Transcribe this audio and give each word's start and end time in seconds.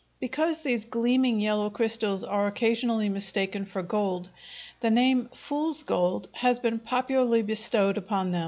Because 0.19 0.61
these 0.61 0.85
gleaming 0.85 1.39
yellow 1.39 1.69
crystals 1.69 2.23
are 2.23 2.47
occasionally 2.47 3.07
mistaken 3.07 3.65
for 3.65 3.83
gold, 3.83 4.31
the 4.79 4.89
name 4.89 5.29
"fool's 5.31 5.83
gold" 5.83 6.27
has 6.31 6.57
been 6.57 6.79
popularly 6.79 7.43
bestowed 7.43 7.99
upon 7.99 8.31
them. 8.31 8.39